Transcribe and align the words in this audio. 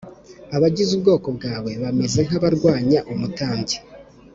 Abagize 0.55 0.91
ubwoko 0.93 1.27
bwawe 1.37 1.71
bameze 1.83 2.19
nk 2.27 2.33
abarwanya 2.37 2.99
umutambyi 3.13 3.77